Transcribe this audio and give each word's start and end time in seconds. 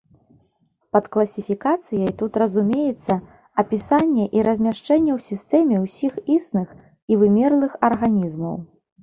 Пад 0.95 1.09
класіфікацыяй 1.15 2.13
тут 2.21 2.39
разумеецца 2.43 3.13
апісанне 3.65 4.25
і 4.39 4.47
размяшчэнне 4.49 5.11
ў 5.17 5.27
сістэме 5.29 5.75
ўсіх 5.85 6.13
існых 6.39 6.69
і 7.11 7.21
вымерлых 7.23 7.79
арганізмаў. 7.93 8.55